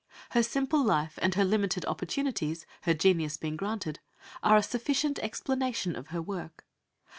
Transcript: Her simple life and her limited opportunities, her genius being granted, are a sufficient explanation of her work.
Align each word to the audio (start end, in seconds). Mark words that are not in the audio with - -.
Her 0.31 0.41
simple 0.41 0.83
life 0.83 1.19
and 1.21 1.35
her 1.35 1.45
limited 1.45 1.85
opportunities, 1.85 2.65
her 2.81 2.95
genius 2.95 3.37
being 3.37 3.55
granted, 3.55 3.99
are 4.41 4.57
a 4.57 4.63
sufficient 4.63 5.19
explanation 5.19 5.95
of 5.95 6.07
her 6.07 6.23
work. 6.23 6.65